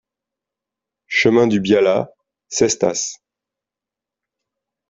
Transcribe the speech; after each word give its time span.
Chemin 1.07 1.45
du 1.45 1.59
Biala, 1.59 2.11
Cestas 2.49 3.17